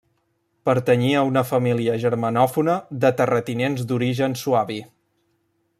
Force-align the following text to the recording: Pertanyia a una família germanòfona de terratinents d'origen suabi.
Pertanyia 0.69 1.19
a 1.19 1.25
una 1.31 1.43
família 1.49 1.97
germanòfona 2.05 2.77
de 3.05 3.13
terratinents 3.21 3.87
d'origen 3.93 4.37
suabi. 4.45 4.81